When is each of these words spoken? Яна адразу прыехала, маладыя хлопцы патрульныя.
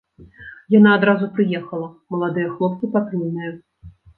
Яна 0.75 0.93
адразу 0.99 1.27
прыехала, 1.35 1.87
маладыя 2.15 2.47
хлопцы 2.57 2.85
патрульныя. 2.97 3.51